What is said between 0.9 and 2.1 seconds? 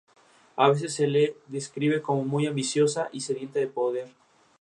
se la describe